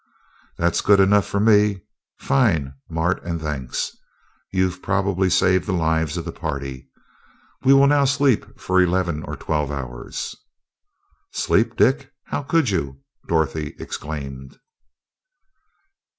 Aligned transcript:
"That's 0.57 0.81
good 0.81 0.99
enough 0.99 1.27
for 1.27 1.39
me. 1.39 1.83
Fine, 2.17 2.73
Mart, 2.89 3.23
and 3.23 3.39
thanks. 3.39 3.95
You've 4.51 4.81
probably 4.81 5.29
saved 5.29 5.67
the 5.67 5.73
lives 5.73 6.17
of 6.17 6.25
the 6.25 6.31
party. 6.31 6.89
We 7.63 7.73
will 7.75 7.85
now 7.85 8.05
sleep 8.05 8.59
for 8.59 8.81
eleven 8.81 9.21
or 9.21 9.35
twelve 9.37 9.69
hours." 9.71 10.35
"Sleep, 11.33 11.75
Dick! 11.75 12.09
How 12.25 12.41
could 12.41 12.71
you?" 12.71 13.01
Dorothy 13.27 13.75
exclaimed. 13.77 14.57